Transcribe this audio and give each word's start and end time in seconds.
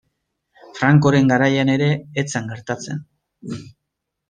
Francoren 0.79 1.29
garaian 1.33 1.71
ere 1.75 1.91
ez 2.23 2.25
zen 2.33 2.51
gertatzen. 2.55 3.07